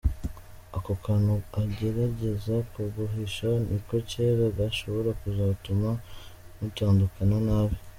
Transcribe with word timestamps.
Ako 0.77 0.91
kantu 1.05 1.35
agerageza 1.61 2.55
kuguhisha 2.71 3.49
niko 3.69 3.95
cyera 4.09 4.45
gashobora 4.57 5.09
kuzatuma 5.21 5.89
mutandukana 6.59 7.37
nabi. 7.47 7.77